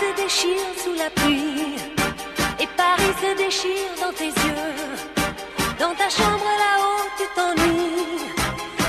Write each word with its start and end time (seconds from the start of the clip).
se 0.00 0.22
déchire 0.22 0.68
sous 0.82 0.94
la 0.94 1.10
pluie. 1.10 1.76
Et 2.60 2.68
Paris 2.76 3.14
se 3.22 3.36
déchire 3.36 3.92
dans 4.00 4.12
tes 4.12 4.32
yeux. 4.44 4.74
Dans 5.78 5.94
ta 5.94 6.08
chambre 6.08 6.50
là-haut, 6.64 7.04
tu 7.18 7.24
t'ennuies. 7.34 8.32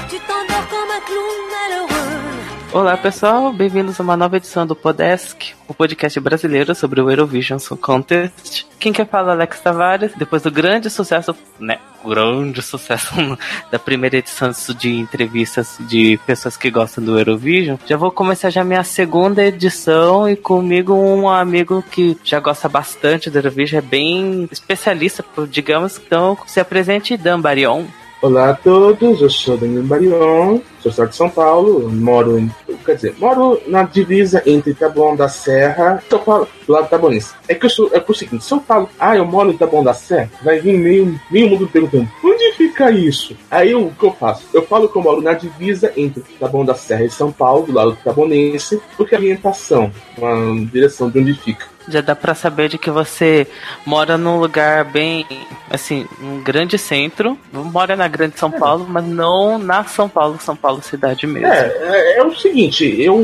Tu 0.09 0.17
t'endors 0.27 0.67
comme 0.69 0.91
un 0.97 1.03
clown. 1.05 1.66
Olá 2.73 2.97
pessoal, 2.97 3.53
bem-vindos 3.53 3.97
a 3.97 4.03
uma 4.03 4.17
nova 4.17 4.35
edição 4.35 4.67
do 4.67 4.75
Podesk, 4.75 5.53
o 5.69 5.73
podcast 5.73 6.19
brasileiro 6.19 6.75
sobre 6.75 6.99
o 6.99 7.09
Eurovision 7.09 7.57
Song 7.57 7.81
Contest. 7.81 8.67
Quem 8.77 8.91
quer 8.91 9.07
falar 9.07 9.31
é 9.31 9.35
Alex 9.35 9.61
Tavares, 9.61 10.11
depois 10.17 10.41
do 10.41 10.51
grande 10.51 10.89
sucesso, 10.89 11.33
né, 11.57 11.79
grande 12.05 12.61
sucesso 12.61 13.15
da 13.71 13.79
primeira 13.79 14.17
edição 14.17 14.51
de 14.77 14.99
entrevistas 14.99 15.77
de 15.79 16.19
pessoas 16.27 16.57
que 16.57 16.69
gostam 16.69 17.03
do 17.03 17.17
Eurovision, 17.17 17.77
já 17.87 17.95
vou 17.95 18.11
começar 18.11 18.49
já 18.49 18.65
minha 18.65 18.83
segunda 18.83 19.43
edição 19.45 20.29
e 20.29 20.35
comigo 20.35 20.93
um 20.93 21.29
amigo 21.29 21.81
que 21.89 22.17
já 22.21 22.41
gosta 22.41 22.67
bastante 22.67 23.29
do 23.29 23.37
Eurovision, 23.37 23.79
é 23.79 23.81
bem 23.81 24.49
especialista, 24.51 25.23
digamos, 25.49 25.97
então 26.05 26.37
se 26.45 26.59
apresente 26.59 27.15
Dan 27.15 27.39
Barion. 27.39 27.85
Olá 28.19 28.49
a 28.49 28.53
todos, 28.55 29.21
eu 29.21 29.29
sou 29.29 29.55
Danilo 29.55 29.83
Barion, 29.83 30.59
sou 30.81 31.05
de 31.05 31.15
São 31.15 31.29
Paulo, 31.29 31.87
moro 31.87 32.39
em, 32.39 32.51
quer 32.83 32.95
dizer, 32.95 33.15
moro 33.19 33.61
na 33.67 33.83
divisa 33.83 34.41
entre 34.43 34.73
Taboão 34.73 35.15
da 35.15 35.29
Serra 35.29 36.01
e 36.03 36.09
São 36.09 36.17
Paulo, 36.17 36.47
do 36.65 36.73
lado 36.73 36.89
tabonense. 36.89 37.35
É 37.47 37.53
que 37.53 37.67
eu 37.67 37.69
sou, 37.69 37.91
é 37.93 37.99
por 37.99 38.15
seguinte, 38.15 38.43
São 38.43 38.57
Paulo, 38.57 38.89
ah, 38.99 39.15
eu 39.15 39.23
moro 39.23 39.51
em 39.51 39.57
Taboão 39.57 39.83
da 39.83 39.93
Serra, 39.93 40.31
vai 40.41 40.59
vir 40.59 40.75
meio, 40.79 41.19
meio 41.29 41.47
mundo 41.47 41.67
perguntando, 41.67 42.09
onde 42.23 42.53
fica 42.53 42.89
isso? 42.89 43.37
Aí 43.51 43.75
o 43.75 43.91
que 43.91 44.05
eu 44.05 44.11
faço? 44.11 44.47
Eu 44.51 44.65
falo 44.65 44.89
que 44.89 44.97
eu 44.97 45.03
moro 45.03 45.21
na 45.21 45.33
divisa 45.33 45.93
entre 45.95 46.23
Taboão 46.39 46.65
da 46.65 46.73
Serra 46.73 47.05
e 47.05 47.11
São 47.11 47.31
Paulo, 47.31 47.67
do 47.67 47.73
lado 47.73 47.91
do 47.91 47.97
tabonense, 47.97 48.81
porque 48.97 49.13
a 49.13 49.19
orientação, 49.19 49.91
uma 50.17 50.65
direção 50.71 51.07
de 51.07 51.19
onde 51.19 51.35
fica 51.35 51.76
já 51.87 52.01
dá 52.01 52.15
para 52.15 52.35
saber 52.35 52.69
de 52.69 52.77
que 52.77 52.91
você 52.91 53.47
mora 53.85 54.17
num 54.17 54.39
lugar 54.39 54.85
bem, 54.85 55.25
assim, 55.69 56.07
um 56.21 56.41
grande 56.41 56.77
centro. 56.77 57.37
Mora 57.51 57.95
na 57.95 58.07
grande 58.07 58.37
São 58.37 58.51
Paulo, 58.51 58.85
mas 58.87 59.05
não 59.05 59.57
na 59.57 59.83
São 59.83 60.09
Paulo, 60.09 60.37
São 60.39 60.55
Paulo 60.55 60.81
cidade 60.81 61.25
mesmo. 61.25 61.47
É, 61.47 61.67
é, 61.81 62.17
é 62.17 62.23
o 62.23 62.35
seguinte, 62.35 62.85
eu 63.01 63.17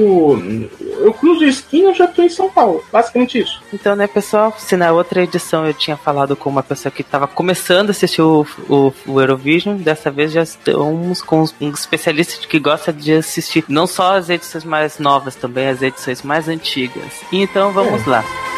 eu 0.99 1.13
cruzo 1.13 1.43
a 1.43 1.47
esquina 1.47 1.91
e 1.91 1.93
já 1.93 2.07
tô 2.07 2.21
em 2.21 2.29
São 2.29 2.49
Paulo. 2.49 2.83
Basicamente 2.91 3.39
isso. 3.39 3.61
Então, 3.73 3.95
né, 3.95 4.07
pessoal, 4.07 4.53
se 4.57 4.75
na 4.77 4.91
outra 4.91 5.23
edição 5.23 5.65
eu 5.65 5.73
tinha 5.73 5.97
falado 5.97 6.35
com 6.35 6.49
uma 6.49 6.63
pessoa 6.63 6.91
que 6.91 7.01
estava 7.01 7.27
começando 7.27 7.89
a 7.89 7.91
assistir 7.91 8.21
o, 8.21 8.45
o, 8.69 8.93
o, 9.05 9.19
Eurovision, 9.19 9.75
dessa 9.77 10.09
vez 10.09 10.31
já 10.31 10.43
estamos 10.43 11.21
com 11.21 11.45
um 11.59 11.69
especialista 11.69 12.47
que 12.47 12.59
gosta 12.59 12.93
de 12.93 13.13
assistir 13.13 13.65
não 13.67 13.85
só 13.87 14.15
as 14.15 14.29
edições 14.29 14.63
mais 14.63 14.99
novas, 14.99 15.35
também 15.35 15.67
as 15.67 15.81
edições 15.81 16.21
mais 16.21 16.47
antigas. 16.47 17.21
Então 17.31 17.71
vamos 17.71 18.05
é. 18.07 18.09
lá. 18.09 18.52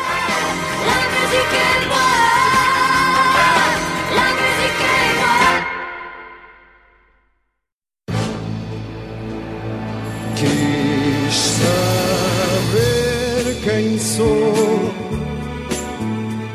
Sou, 13.99 14.27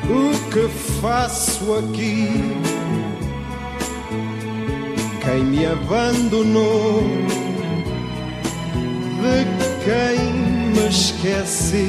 o 0.08 0.50
que 0.50 0.68
faço 1.00 1.74
aqui. 1.74 2.28
Quem 5.20 5.44
me 5.44 5.66
abandonou, 5.66 7.02
de 9.20 9.44
quem 9.84 10.32
me 10.72 10.88
esqueci. 10.88 11.88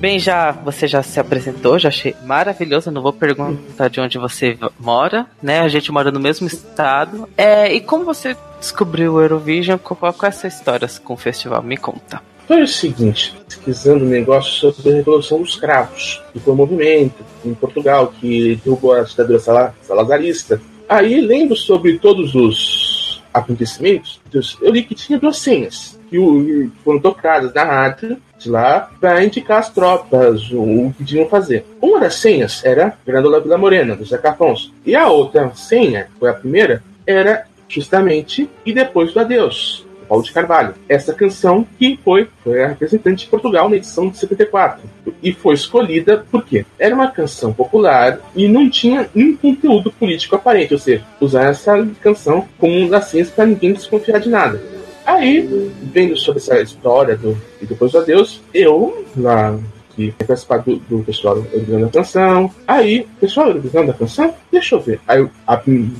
Bem, 0.00 0.18
já 0.18 0.50
você 0.50 0.88
já 0.88 1.04
se 1.04 1.20
apresentou, 1.20 1.78
já 1.78 1.88
achei 1.88 2.14
maravilhoso. 2.24 2.90
Não 2.90 3.02
vou 3.02 3.12
perguntar 3.12 3.88
de 3.88 4.00
onde 4.00 4.18
você 4.18 4.58
mora, 4.78 5.26
né? 5.40 5.60
A 5.60 5.68
gente 5.68 5.92
mora 5.92 6.10
no 6.10 6.18
mesmo 6.18 6.48
estado. 6.48 7.28
É, 7.36 7.72
e 7.72 7.80
como 7.80 8.04
você 8.04 8.36
descobriu 8.58 9.14
o 9.14 9.20
Eurovision? 9.20 9.78
Qual, 9.78 9.96
qual 9.96 10.14
é 10.24 10.26
essa 10.26 10.48
história 10.48 10.88
com 11.02 11.14
o 11.14 11.16
festival? 11.16 11.62
Me 11.62 11.76
conta. 11.76 12.20
Foi 12.46 12.62
o 12.62 12.68
seguinte, 12.68 13.34
pesquisando 13.44 14.04
um 14.04 14.08
negócio 14.08 14.52
sobre 14.52 14.92
a 14.92 14.94
Revolução 14.94 15.42
dos 15.42 15.56
Cravos, 15.56 16.22
que 16.32 16.38
foi 16.38 16.52
um 16.52 16.56
movimento 16.56 17.24
em 17.44 17.52
Portugal 17.54 18.12
que 18.20 18.60
derrubou 18.64 18.92
a 18.92 19.02
ditadura 19.02 19.40
salazarista. 19.82 20.60
Aí, 20.88 21.20
lendo 21.20 21.56
sobre 21.56 21.98
todos 21.98 22.36
os 22.36 23.20
acontecimentos, 23.34 24.20
eu 24.62 24.70
li 24.70 24.84
que 24.84 24.94
tinha 24.94 25.18
duas 25.18 25.38
senhas 25.38 25.98
que 26.08 26.70
foram 26.84 27.00
tocadas 27.00 27.52
na 27.52 27.64
rádio 27.64 28.16
de 28.38 28.48
lá 28.48 28.90
para 29.00 29.24
indicar 29.24 29.58
as 29.58 29.70
tropas 29.70 30.50
o, 30.52 30.92
que 30.96 31.04
tinham 31.04 31.28
fazer. 31.28 31.66
Uma 31.80 32.00
das 32.00 32.14
senhas 32.14 32.64
era 32.64 32.96
Grândola 33.04 33.40
Vila 33.40 33.58
Morena, 33.58 33.96
do 33.96 34.04
Zeca. 34.04 34.36
E 34.84 34.94
a 34.94 35.08
outra 35.08 35.50
senha, 35.54 36.08
foi 36.18 36.30
a 36.30 36.34
primeira, 36.34 36.82
era 37.06 37.44
justamente 37.68 38.48
E 38.64 38.72
Depois 38.72 39.12
do 39.12 39.20
Adeus, 39.20 39.85
Paulo 40.06 40.24
de 40.24 40.32
Carvalho. 40.32 40.74
Essa 40.88 41.12
canção 41.12 41.66
que 41.78 41.98
foi, 42.04 42.28
foi 42.42 42.62
a 42.62 42.68
representante 42.68 43.24
de 43.24 43.30
Portugal 43.30 43.68
na 43.68 43.76
edição 43.76 44.08
de 44.08 44.18
74. 44.18 44.82
E 45.22 45.32
foi 45.32 45.54
escolhida 45.54 46.24
porque 46.30 46.64
era 46.78 46.94
uma 46.94 47.10
canção 47.10 47.52
popular 47.52 48.18
e 48.34 48.48
não 48.48 48.68
tinha 48.68 49.08
nenhum 49.14 49.36
conteúdo 49.36 49.90
político 49.90 50.36
aparente, 50.36 50.74
ou 50.74 50.80
seja, 50.80 51.04
usar 51.20 51.44
essa 51.44 51.86
canção 52.00 52.46
como 52.58 52.74
um 52.74 52.88
das 52.88 53.06
para 53.34 53.46
ninguém 53.46 53.72
desconfiar 53.72 54.18
de 54.18 54.28
nada. 54.28 54.60
Aí, 55.04 55.70
vendo 55.82 56.16
sobre 56.16 56.40
essa 56.40 56.60
história 56.60 57.16
do 57.16 57.36
E 57.62 57.66
Depois 57.66 57.92
do 57.92 57.98
Adeus, 57.98 58.40
eu, 58.52 59.06
lá 59.16 59.56
que 59.96 60.12
participar 60.12 60.58
do, 60.58 60.76
do 60.76 61.02
Festival 61.04 61.38
Eurovisão 61.38 61.80
da 61.80 61.88
Canção. 61.88 62.50
Aí, 62.66 63.08
Festival 63.18 63.48
Eurovisão 63.48 63.86
da 63.86 63.92
Canção? 63.94 64.34
Deixa 64.52 64.74
eu 64.74 64.80
ver. 64.80 65.00
Aí 65.08 65.20
eu, 65.20 65.30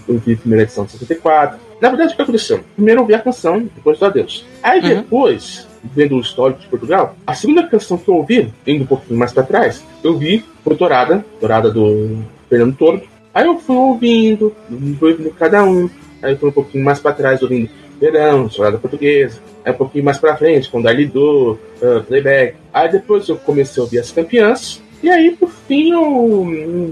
eu 0.06 0.18
vi 0.18 0.34
a 0.34 0.36
primeira 0.36 0.64
edição 0.64 0.84
de 0.84 0.92
74, 0.92 1.58
na 1.80 1.88
verdade, 1.88 2.12
o 2.12 2.16
que 2.16 2.22
aconteceu? 2.22 2.60
Primeiro 2.74 3.00
eu 3.00 3.02
ouvi 3.02 3.14
a 3.14 3.18
canção, 3.18 3.68
depois 3.74 3.98
do 3.98 4.06
adeus. 4.06 4.44
Aí 4.62 4.80
uhum. 4.80 4.88
depois, 4.88 5.66
vendo 5.84 6.16
o 6.16 6.20
histórico 6.20 6.60
de 6.60 6.66
Portugal, 6.66 7.16
a 7.26 7.34
segunda 7.34 7.66
canção 7.66 7.98
que 7.98 8.08
eu 8.08 8.16
ouvi, 8.16 8.52
indo 8.66 8.84
um 8.84 8.86
pouquinho 8.86 9.18
mais 9.18 9.32
para 9.32 9.42
trás, 9.42 9.84
eu 10.02 10.16
vi 10.16 10.44
foi 10.64 10.74
Dourada, 10.76 11.24
Dourada 11.40 11.70
do 11.70 12.18
Fernando 12.48 12.76
Tordo. 12.76 13.02
Aí 13.32 13.46
eu 13.46 13.58
fui 13.58 13.76
ouvindo, 13.76 14.54
fui 14.98 15.12
ouvindo 15.12 15.30
cada 15.30 15.62
um. 15.62 15.88
Aí 16.22 16.32
eu 16.32 16.38
fui 16.38 16.48
um 16.48 16.52
pouquinho 16.52 16.84
mais 16.84 16.98
para 16.98 17.12
trás 17.12 17.42
ouvindo 17.42 17.70
Verão, 18.00 18.46
Dourada 18.48 18.78
Portuguesa. 18.78 19.40
Aí 19.64 19.72
um 19.72 19.76
pouquinho 19.76 20.04
mais 20.04 20.18
para 20.18 20.36
frente, 20.36 20.70
com 20.70 20.82
Darlido, 20.82 21.52
uh, 21.52 22.02
Playback. 22.06 22.56
Aí 22.72 22.90
depois 22.90 23.28
eu 23.28 23.36
comecei 23.36 23.80
a 23.80 23.84
ouvir 23.84 23.98
as 23.98 24.10
campeãs. 24.10 24.82
E 25.06 25.08
aí, 25.08 25.36
por 25.36 25.48
fim, 25.48 25.92
eu 25.92 26.02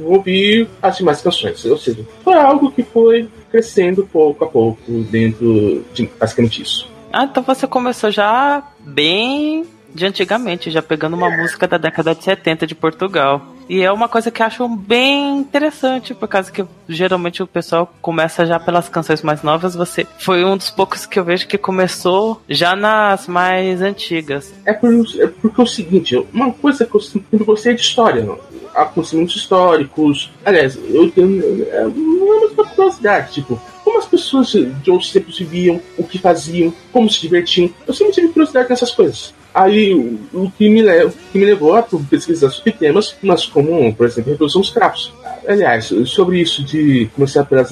ouvi 0.06 0.68
as 0.80 0.98
demais 0.98 1.20
canções. 1.20 1.64
Ou 1.64 1.76
seja, 1.76 2.06
foi 2.22 2.34
algo 2.34 2.70
que 2.70 2.84
foi 2.84 3.28
crescendo 3.50 4.06
pouco 4.06 4.44
a 4.44 4.46
pouco 4.46 4.80
dentro 5.10 5.84
de 5.92 6.08
basicamente 6.16 6.62
isso. 6.62 6.88
Ah, 7.12 7.24
então 7.24 7.42
você 7.42 7.66
começou 7.66 8.12
já 8.12 8.62
bem 8.78 9.66
de 9.92 10.06
antigamente, 10.06 10.70
já 10.70 10.80
pegando 10.80 11.16
uma 11.16 11.28
música 11.28 11.66
da 11.66 11.76
década 11.76 12.14
de 12.14 12.22
70 12.22 12.68
de 12.68 12.76
Portugal. 12.76 13.53
E 13.68 13.82
é 13.82 13.90
uma 13.90 14.08
coisa 14.08 14.30
que 14.30 14.42
acho 14.42 14.68
bem 14.68 15.38
interessante, 15.38 16.14
por 16.14 16.28
causa 16.28 16.50
que 16.50 16.64
geralmente 16.88 17.42
o 17.42 17.46
pessoal 17.46 17.92
começa 18.00 18.44
já 18.44 18.58
pelas 18.60 18.88
canções 18.88 19.22
mais 19.22 19.42
novas. 19.42 19.74
Você 19.74 20.06
foi 20.18 20.44
um 20.44 20.56
dos 20.56 20.70
poucos 20.70 21.06
que 21.06 21.18
eu 21.18 21.24
vejo 21.24 21.46
que 21.46 21.58
começou 21.58 22.40
já 22.48 22.76
nas 22.76 23.26
mais 23.26 23.80
antigas. 23.80 24.52
É, 24.64 24.72
por, 24.72 24.92
é 25.18 25.26
porque 25.26 25.60
é 25.60 25.64
o 25.64 25.66
seguinte, 25.66 26.16
uma 26.32 26.52
coisa 26.52 26.84
que 26.84 26.94
eu 26.94 27.00
sempre 27.00 27.44
gostei 27.44 27.74
de 27.74 27.80
história, 27.80 28.22
não? 28.22 28.38
acontecimentos 28.74 29.36
históricos. 29.36 30.30
Aliás, 30.44 30.76
eu 30.76 31.10
tenho 31.10 31.64
é, 31.70 31.86
uma 31.86 32.64
curiosidade, 32.64 33.32
tipo, 33.34 33.60
como 33.84 33.98
as 33.98 34.06
pessoas 34.06 34.48
de 34.48 34.90
outros 34.90 35.12
tempos 35.12 35.38
viviam, 35.38 35.80
o 35.96 36.04
que 36.04 36.18
faziam, 36.18 36.72
como 36.92 37.08
se 37.08 37.20
divertiam. 37.20 37.70
Eu 37.86 37.94
sempre 37.94 38.14
tive 38.14 38.28
curiosidade 38.28 38.68
nessas 38.68 38.90
coisas. 38.90 39.32
Aí, 39.54 39.94
o, 40.32 40.50
que 40.50 40.68
me, 40.68 40.82
o 41.04 41.10
que 41.10 41.38
me 41.38 41.44
levou 41.44 41.76
a 41.76 41.82
pesquisar 42.10 42.50
sobre 42.50 42.72
temas, 42.72 43.16
mas 43.22 43.46
como, 43.46 43.94
por 43.94 44.04
exemplo, 44.04 44.30
a 44.30 44.32
Revolução 44.32 44.60
dos 44.60 44.70
Cravos. 44.70 45.12
Aliás, 45.46 45.92
sobre 46.06 46.40
isso 46.40 46.64
de 46.64 47.08
começar 47.14 47.44
pelas, 47.44 47.70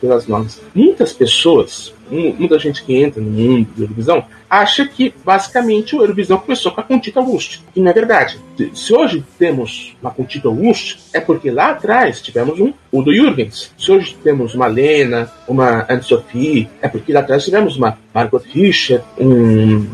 pelas 0.00 0.26
normas. 0.26 0.60
Muitas 0.74 1.12
pessoas, 1.12 1.94
muita 2.10 2.58
gente 2.58 2.82
que 2.82 2.96
entra 2.96 3.22
no 3.22 3.30
mundo 3.30 3.68
da 3.76 3.84
Eurovisão, 3.84 4.24
acha 4.50 4.86
que 4.86 5.14
basicamente 5.24 5.94
o 5.94 6.00
Eurovisão 6.00 6.38
começou 6.38 6.72
com 6.72 6.80
a 6.80 6.84
Contita 6.84 7.20
Wurst. 7.20 7.60
E 7.76 7.80
não 7.80 7.90
é 7.90 7.94
verdade. 7.94 8.40
Se 8.74 8.92
hoje 8.92 9.24
temos 9.38 9.94
uma 10.02 10.10
Contita 10.10 10.48
Wurst, 10.48 10.98
é 11.12 11.20
porque 11.20 11.48
lá 11.50 11.70
atrás 11.70 12.20
tivemos 12.20 12.58
um 12.58 12.72
Udo 12.92 13.14
Jürgens. 13.14 13.72
Se 13.78 13.92
hoje 13.92 14.16
temos 14.24 14.54
uma 14.54 14.66
Lena, 14.66 15.30
uma 15.46 15.86
Anne-Sophie, 15.88 16.68
é 16.82 16.88
porque 16.88 17.12
lá 17.12 17.20
atrás 17.20 17.44
tivemos 17.44 17.76
uma 17.76 17.98
Margot 18.12 18.40
Fischer, 18.40 19.00
um 19.18 19.86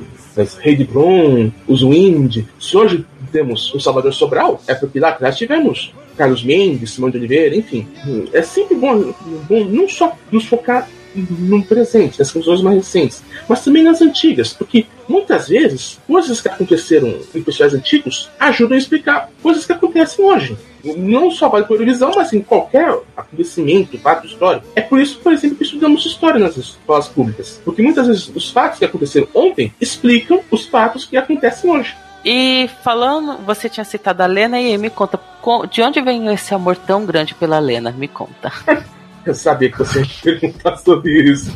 Heidi 0.65 0.85
Blum, 0.85 1.51
os 1.67 1.83
Wind. 1.83 2.45
Se 2.59 2.77
hoje 2.77 3.05
temos 3.33 3.73
o 3.75 3.81
Salvador 3.81 4.13
Sobral, 4.13 4.61
é 4.67 4.75
porque 4.75 5.01
lá 5.01 5.11
atrás 5.11 5.37
tivemos 5.37 5.93
Carlos 6.17 6.45
Mendes, 6.45 6.93
Simão 6.93 7.11
de 7.11 7.19
Oliveira, 7.19 7.57
enfim. 7.57 7.87
É 8.33 8.43
sempre 8.43 8.77
bom, 8.77 9.15
bom 9.49 9.65
não 9.65 9.89
só 9.89 10.17
nos 10.31 10.45
focar 10.45 10.89
no 11.15 11.65
presente, 11.65 12.19
nas 12.19 12.31
canções 12.31 12.63
mais 12.63 12.77
recentes, 12.77 13.23
mas 13.49 13.65
também 13.65 13.83
nas 13.83 14.01
antigas, 14.01 14.53
porque 14.53 14.87
muitas 15.09 15.49
vezes 15.49 15.99
coisas 16.07 16.41
que 16.41 16.49
aconteceram 16.49 17.09
em 17.35 17.43
festivais 17.43 17.75
antigos 17.75 18.31
ajudam 18.39 18.77
a 18.77 18.79
explicar 18.79 19.31
coisas 19.43 19.67
que 19.67 19.73
acontecem 19.73 20.25
hoje. 20.25 20.57
Não 20.97 21.31
só 21.31 21.49
para 21.49 21.65
a 21.65 21.69
Eurovisão, 21.69 22.13
mas 22.15 22.33
em 22.33 22.41
qualquer 22.41 22.97
acontecimento, 23.17 23.99
fato 23.99 24.27
histórico. 24.27 24.67
É 24.75 24.81
por 24.81 25.01
isso, 25.01 25.19
por 25.19 25.33
exemplo, 25.33 25.57
que 25.57 25.65
estudamos 25.65 26.05
história 26.05 26.39
nas 26.39 26.57
escolas 26.57 27.09
públicas. 27.09 27.61
Porque 27.65 27.83
muitas 27.83 28.07
vezes 28.07 28.31
os 28.35 28.51
fatos 28.51 28.79
que 28.79 28.85
aconteceram 28.85 29.29
ontem 29.35 29.73
explicam 29.81 30.41
os 30.51 30.67
fatos 30.67 31.05
que 31.05 31.17
acontecem 31.17 31.71
hoje. 31.71 31.97
E 32.25 32.69
falando, 32.85 33.39
você 33.47 33.69
tinha 33.69 33.85
citado 33.85 34.23
a 34.23 34.27
Lena 34.27 34.61
e 34.61 34.77
me 34.77 34.91
conta, 34.91 35.19
de 35.71 35.83
onde 35.83 36.03
vem 36.03 36.27
esse 36.33 36.55
amor 36.55 36.77
tão 36.77 37.07
grande 37.07 37.35
pela 37.35 37.59
Lena? 37.59 37.91
Me 37.91 38.09
conta. 38.09 38.53
Eu 39.25 39.35
sabia 39.35 39.71
que 39.71 39.79
você 39.79 40.01
ia 40.01 40.07
perguntar 40.23 40.77
sobre 40.77 41.23
isso. 41.31 41.51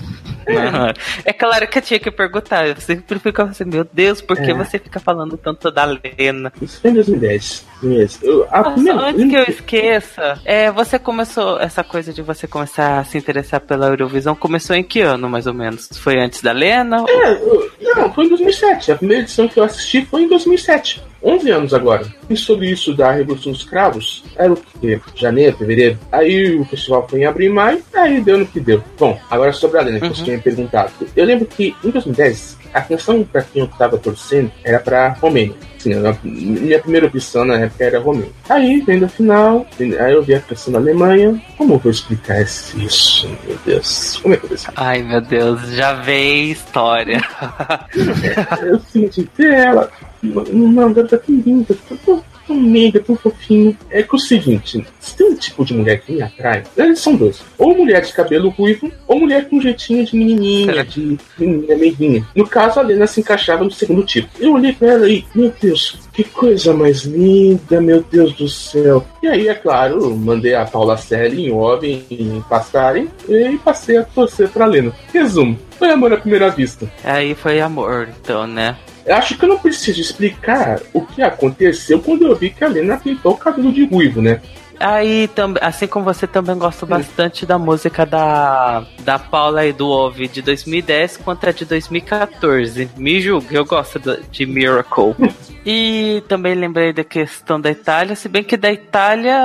É 1.25 1.33
claro 1.33 1.67
que 1.67 1.79
eu 1.79 1.83
tinha 1.83 1.99
que 1.99 2.11
perguntar. 2.11 2.69
Eu 2.69 2.77
sempre 2.77 3.19
fico 3.19 3.43
assim, 3.43 3.65
meu 3.65 3.87
Deus, 3.91 4.21
por 4.21 4.37
que 4.37 4.51
é. 4.51 4.55
você 4.55 4.79
fica 4.79 5.01
falando 5.01 5.37
tanto 5.37 5.71
da 5.71 5.85
Lena? 5.85 6.53
Isso 6.61 6.81
foi 6.81 6.91
em 6.91 6.95
2010 6.95 7.67
mesmo. 7.83 8.27
Eu, 8.27 8.47
Nossa, 8.51 8.93
antes 8.93 9.29
que 9.29 9.37
eu 9.37 9.45
esqueça, 9.45 10.41
é, 10.45 10.71
você 10.71 10.99
começou, 10.99 11.61
essa 11.61 11.85
coisa 11.85 12.13
de 12.13 12.23
você 12.23 12.47
começar 12.47 12.99
a 12.99 13.05
se 13.05 13.17
interessar 13.19 13.61
pela 13.61 13.89
Eurovisão, 13.89 14.35
começou 14.35 14.75
em 14.77 14.83
que 14.83 15.01
ano, 15.01 15.29
mais 15.29 15.47
ou 15.47 15.55
menos? 15.55 15.89
Foi 15.97 16.19
antes 16.19 16.43
da 16.43 16.53
Lena? 16.53 17.05
É, 17.09 17.95
não, 17.97 18.13
foi 18.13 18.27
em 18.27 18.29
2007. 18.29 18.93
A 18.93 18.97
primeira 18.97 19.23
edição 19.23 19.49
que 19.49 19.59
eu 19.59 19.65
assisti 19.65 20.05
foi 20.05 20.23
em 20.23 20.29
2007. 20.29 21.03
11 21.23 21.51
anos 21.51 21.75
agora. 21.75 22.07
E 22.29 22.37
sobre 22.37 22.71
isso 22.71 22.95
da 22.95 23.11
Revolução 23.11 23.53
dos 23.53 23.65
Cravos, 23.65 24.23
era 24.37 24.53
o 24.53 24.57
que? 24.57 25.01
Janeiro, 25.15 25.57
fevereiro. 25.57 25.99
Aí 26.13 26.55
o 26.55 26.65
festival 26.67 27.09
foi 27.09 27.21
em 27.21 27.25
abril 27.25 27.54
maio, 27.55 27.83
aí 27.95 28.21
deu 28.21 28.39
no 28.39 28.47
que 28.47 28.61
deu. 28.61 28.83
Bom, 28.99 29.19
agora 29.31 29.53
sobre 29.53 29.79
a 29.79 29.83
Lena, 29.83 30.01
que 30.01 30.07
uhum. 30.07 30.15
você 30.15 30.25
tinha 30.25 30.39
perguntado. 30.39 30.93
Eu 31.17 31.25
lembro 31.25 31.47
que 31.47 31.75
em 31.83 31.91
2010, 31.91 32.59
a 32.75 32.79
atenção 32.81 33.23
para 33.25 33.43
quem 33.43 33.63
eu 33.63 33.69
estava 33.69 33.97
torcendo 33.97 34.51
era 34.65 34.79
para 34.79 35.11
Romênia. 35.11 35.55
Sim, 35.79 35.91
minha 36.23 36.79
primeira 36.79 37.07
opção 37.07 37.45
na 37.45 37.61
época 37.61 37.85
era 37.85 38.01
Romênia. 38.01 38.33
Aí, 38.49 38.81
vendo 38.81 39.05
a 39.05 39.09
final, 39.09 39.67
aí 39.79 40.13
eu 40.13 40.23
vi 40.23 40.35
a 40.35 40.41
questão 40.41 40.73
da 40.73 40.79
Alemanha. 40.79 41.41
Como 41.59 41.75
eu 41.75 41.79
vou 41.79 41.93
explicar 41.93 42.41
isso, 42.41 43.29
meu 43.47 43.59
Deus? 43.67 44.19
Como 44.23 44.35
é 44.35 44.37
que 44.39 44.45
eu 44.45 44.49
vou 44.49 44.57
explicar? 44.57 44.83
Ai, 44.83 45.03
meu 45.03 45.21
Deus, 45.21 45.61
já 45.73 45.93
veio 45.93 46.53
história. 46.53 47.21
é, 47.95 48.69
eu 48.69 48.81
senti 48.81 49.29
ela 49.39 49.91
uma 50.23 50.91
garota 50.91 51.19
tão 51.19 51.35
linda, 51.35 51.77
tão, 52.47 52.55
tão 52.55 52.57
meiga, 52.57 53.01
tão 53.01 53.17
fofinho. 53.17 53.77
É 53.91 54.03
que 54.03 54.15
é 54.15 54.17
o 54.17 54.19
seguinte, 54.19 54.87
se 55.01 55.17
tem 55.17 55.31
um 55.31 55.35
tipo 55.35 55.65
de 55.65 55.75
mulher 55.75 56.01
que 56.01 56.13
me 56.13 56.23
atrai, 56.23 56.63
eles 56.77 57.01
são 57.01 57.17
dois. 57.17 57.43
Ou 57.59 57.77
mulher 57.77 58.03
de 58.03 58.13
cabelo 58.13 58.51
ruivo, 58.51 58.91
ou 59.07 59.21
mulher 59.21 59.49
com 59.49 59.61
jeitinho 59.61 60.05
de 60.05 60.17
menininha, 60.17 60.85
de 60.85 61.19
menininha 61.39 61.77
meiguinha. 61.77 62.27
No 62.35 62.47
caso, 62.47 62.81
a 62.81 62.83
Lena 62.83 63.07
se 63.07 63.21
encaixava 63.21 63.65
no 63.65 63.71
segundo 63.71 64.05
tipo. 64.05 64.29
Eu 64.39 64.55
olhei 64.55 64.73
pra 64.73 64.93
ela 64.93 65.09
e, 65.09 65.25
meu 65.35 65.53
Deus, 65.61 65.99
que 66.13 66.25
coisa 66.25 66.73
mais 66.75 67.03
linda, 67.03 67.81
meu 67.81 68.03
Deus 68.03 68.33
do 68.35 68.49
céu. 68.49 69.05
E 69.23 69.27
aí, 69.27 69.49
é 69.49 69.55
claro, 69.55 70.15
mandei 70.17 70.55
a 70.55 70.65
Paula 70.65 70.97
Selle 70.97 71.47
em 71.47 71.53
Oven, 71.53 72.05
em 72.11 72.43
Passarem, 72.49 73.09
e 73.29 73.59
passei 73.59 73.97
a 73.97 74.05
torcer 74.05 74.49
pra 74.49 74.67
Lena. 74.67 74.93
Resumo, 75.13 75.59
foi 75.79 75.91
amor 75.91 76.13
à 76.13 76.17
primeira 76.17 76.51
vista. 76.51 76.91
Aí 77.03 77.35
foi 77.35 77.61
amor, 77.61 78.09
então, 78.21 78.47
né? 78.47 78.77
Eu 79.05 79.17
acho 79.17 79.37
que 79.37 79.45
eu 79.45 79.49
não 79.49 79.59
preciso 79.59 80.01
explicar 80.01 80.81
o 80.93 81.03
que 81.03 81.23
aconteceu 81.23 82.01
quando 82.01 82.27
eu 82.27 82.35
vi 82.35 82.51
que 82.51 82.65
a 82.65 82.69
Lena 82.69 82.97
pintou 82.97 83.33
o 83.33 83.37
cabelo 83.37 83.73
de 83.73 83.85
ruivo, 83.87 84.23
né? 84.23 84.41
Aí, 84.81 85.31
assim 85.61 85.87
como 85.87 86.05
você 86.05 86.27
também 86.27 86.59
gosto 86.59 86.85
bastante 86.85 87.47
da 87.47 87.59
música 87.59 88.05
da, 88.05 88.85
da 89.01 89.19
Paula 89.19 89.65
e 89.65 89.73
do 89.73 89.89
Ove 89.89 90.27
de 90.27 90.43
2010 90.43 91.19
quanto 91.19 91.49
a 91.49 91.53
de 91.53 91.65
2014. 91.65 92.91
Me 92.97 93.21
julgue, 93.21 93.55
eu 93.55 93.65
gosto 93.65 94.01
de 94.31 94.47
Miracle. 94.47 95.15
e 95.65 96.23
também 96.29 96.55
lembrei 96.55 96.93
da 96.93 97.05
questão 97.05 97.61
da 97.61 97.71
Itália, 97.71 98.17
se 98.17 98.29
bem 98.29 98.43
que 98.43 98.57
da 98.57 98.73
Itália 98.73 99.39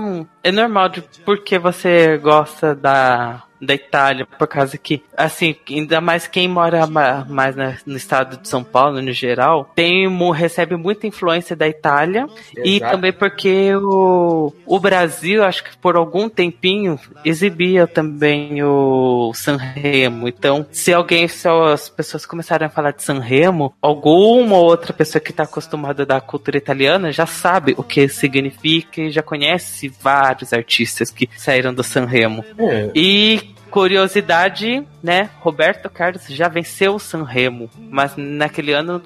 hum, 0.00 0.26
é 0.42 0.52
normal 0.52 0.88
de 0.90 1.02
porque 1.24 1.58
você 1.58 2.18
gosta 2.18 2.74
da 2.74 3.43
da 3.60 3.74
Itália, 3.74 4.26
por 4.26 4.46
causa 4.46 4.76
que, 4.76 5.02
assim, 5.16 5.56
ainda 5.68 6.00
mais 6.00 6.26
quem 6.26 6.48
mora 6.48 6.86
mais 6.86 7.56
no 7.86 7.96
estado 7.96 8.36
de 8.40 8.48
São 8.48 8.62
Paulo, 8.62 9.00
no 9.00 9.12
geral, 9.12 9.70
tem, 9.74 10.08
recebe 10.32 10.76
muita 10.76 11.06
influência 11.06 11.56
da 11.56 11.68
Itália 11.68 12.24
Exato. 12.24 12.68
e 12.68 12.80
também 12.80 13.12
porque 13.12 13.74
o, 13.74 14.52
o 14.66 14.80
Brasil, 14.80 15.44
acho 15.44 15.64
que 15.64 15.76
por 15.76 15.96
algum 15.96 16.28
tempinho, 16.28 16.98
exibia 17.24 17.86
também 17.86 18.62
o 18.62 19.32
Sanremo. 19.34 20.28
Então, 20.28 20.66
se 20.70 20.92
alguém, 20.92 21.28
se 21.28 21.48
as 21.48 21.88
pessoas 21.88 22.26
começarem 22.26 22.66
a 22.66 22.70
falar 22.70 22.92
de 22.92 23.02
Sanremo, 23.02 23.74
alguma 23.80 24.56
outra 24.56 24.92
pessoa 24.92 25.20
que 25.20 25.30
está 25.30 25.44
acostumada 25.44 26.04
da 26.04 26.20
cultura 26.20 26.58
italiana 26.58 27.12
já 27.12 27.26
sabe 27.26 27.74
o 27.76 27.82
que 27.82 28.08
significa 28.08 29.00
e 29.00 29.10
já 29.10 29.22
conhece 29.22 29.88
vários 29.88 30.52
artistas 30.52 31.10
que 31.10 31.28
saíram 31.36 31.72
do 31.72 31.82
Sanremo. 31.82 32.44
É. 32.58 32.90
E 32.94 33.53
curiosidade, 33.74 34.86
né? 35.02 35.28
Roberto 35.40 35.90
Carlos 35.90 36.22
já 36.28 36.46
venceu 36.46 36.94
o 36.94 37.00
Sanremo, 37.00 37.68
mas 37.90 38.12
naquele 38.16 38.72
ano 38.72 39.02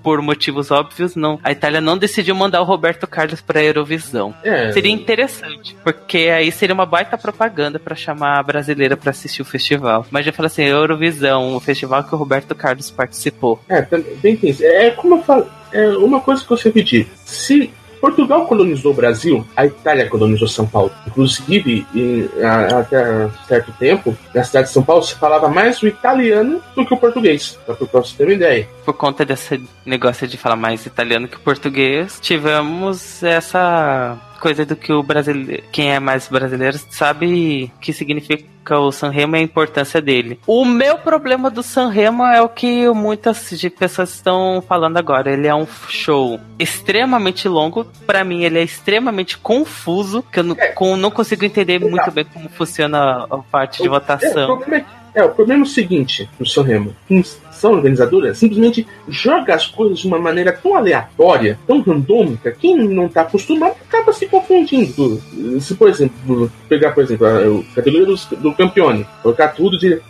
por 0.00 0.22
motivos 0.22 0.70
óbvios, 0.70 1.16
não. 1.16 1.40
A 1.42 1.50
Itália 1.50 1.80
não 1.80 1.98
decidiu 1.98 2.32
mandar 2.32 2.60
o 2.60 2.64
Roberto 2.64 3.04
Carlos 3.04 3.40
para 3.40 3.58
a 3.58 3.64
Eurovisão. 3.64 4.32
É. 4.44 4.70
Seria 4.70 4.92
interessante, 4.92 5.76
porque 5.82 6.30
aí 6.32 6.52
seria 6.52 6.72
uma 6.72 6.86
baita 6.86 7.18
propaganda 7.18 7.80
para 7.80 7.96
chamar 7.96 8.38
a 8.38 8.42
brasileira 8.44 8.96
para 8.96 9.10
assistir 9.10 9.42
o 9.42 9.44
festival. 9.44 10.06
Mas 10.08 10.24
já 10.24 10.32
fala 10.32 10.46
assim, 10.46 10.62
Eurovisão, 10.62 11.56
o 11.56 11.60
festival 11.60 12.04
que 12.04 12.14
o 12.14 12.18
Roberto 12.18 12.54
Carlos 12.54 12.92
participou. 12.92 13.60
É, 13.68 13.84
bem 14.22 14.38
isso. 14.40 14.62
É 14.64 14.92
como 14.92 15.16
eu 15.16 15.22
falo, 15.24 15.50
é 15.72 15.88
uma 15.96 16.20
coisa 16.20 16.44
que 16.44 16.52
eu 16.52 16.56
sempre 16.56 16.84
digo. 16.84 17.10
Se 17.24 17.72
Portugal 18.02 18.46
colonizou 18.48 18.90
o 18.90 18.94
Brasil, 18.94 19.46
a 19.56 19.64
Itália 19.64 20.08
colonizou 20.08 20.48
São 20.48 20.66
Paulo. 20.66 20.90
Inclusive, 21.06 21.86
em, 21.94 22.28
a, 22.44 22.80
até 22.80 23.30
certo 23.46 23.70
tempo, 23.78 24.18
na 24.34 24.42
cidade 24.42 24.66
de 24.66 24.72
São 24.72 24.82
Paulo 24.82 25.04
se 25.04 25.14
falava 25.14 25.48
mais 25.48 25.80
o 25.80 25.86
italiano 25.86 26.60
do 26.74 26.84
que 26.84 26.92
o 26.92 26.96
português, 26.96 27.56
para 27.64 27.76
você 27.76 28.16
ter 28.16 28.24
uma 28.24 28.32
ideia. 28.32 28.68
Por 28.84 28.94
conta 28.94 29.24
desse 29.24 29.62
negócio 29.86 30.26
de 30.26 30.36
falar 30.36 30.56
mais 30.56 30.84
italiano 30.84 31.28
que 31.28 31.38
português, 31.38 32.18
tivemos 32.20 33.22
essa 33.22 34.18
coisa 34.42 34.66
do 34.66 34.74
que 34.74 34.92
o 34.92 35.04
brasileiro, 35.04 35.62
quem 35.70 35.92
é 35.92 36.00
mais 36.00 36.26
brasileiro 36.26 36.76
sabe 36.90 37.70
que 37.80 37.92
significa 37.92 38.76
o 38.76 38.90
Sanremo 38.90 39.36
e 39.36 39.38
a 39.38 39.42
importância 39.42 40.02
dele. 40.02 40.40
O 40.48 40.64
meu 40.64 40.98
problema 40.98 41.48
do 41.48 41.62
Sanremo 41.62 42.24
é 42.24 42.42
o 42.42 42.48
que 42.48 42.88
muitas 42.88 43.50
de 43.50 43.70
pessoas 43.70 44.14
estão 44.14 44.60
falando 44.66 44.96
agora. 44.96 45.32
Ele 45.32 45.46
é 45.46 45.54
um 45.54 45.66
show 45.88 46.40
extremamente 46.58 47.46
longo. 47.46 47.84
Para 48.04 48.24
mim, 48.24 48.42
ele 48.42 48.58
é 48.58 48.64
extremamente 48.64 49.38
confuso, 49.38 50.24
que 50.24 50.40
eu 50.40 50.44
não, 50.44 50.56
é. 50.58 50.68
com, 50.68 50.96
não 50.96 51.10
consigo 51.10 51.44
entender 51.44 51.78
muito 51.78 52.10
bem 52.10 52.24
como 52.24 52.48
funciona 52.48 53.24
a 53.30 53.38
parte 53.38 53.80
de 53.80 53.88
votação. 53.88 54.50
É, 54.50 54.52
o 54.52 54.56
problema 54.56 55.01
é, 55.14 55.22
o 55.24 55.30
problema 55.30 55.62
é 55.62 55.66
o 55.66 55.68
seguinte 55.68 56.28
no 56.38 56.46
Sanremo 56.46 56.94
organização 57.62 57.72
organizadora 57.72 58.34
simplesmente 58.34 58.86
joga 59.08 59.54
as 59.54 59.66
coisas 59.66 60.00
de 60.00 60.06
uma 60.06 60.18
maneira 60.18 60.52
tão 60.52 60.74
aleatória, 60.74 61.58
tão 61.66 61.80
randômica, 61.80 62.50
quem 62.50 62.76
não 62.76 63.06
está 63.06 63.22
acostumado 63.22 63.76
acaba 63.88 64.12
se 64.12 64.26
confundindo. 64.26 65.20
Se, 65.60 65.74
por 65.74 65.88
exemplo, 65.88 66.50
pegar, 66.68 66.92
por 66.92 67.04
exemplo, 67.04 67.26
a 67.26 67.74
categoria 67.74 68.06
do, 68.06 68.16
do 68.36 68.54
Campione, 68.54 69.06
colocar 69.22 69.48
tudo 69.48 69.78
de 69.78 70.00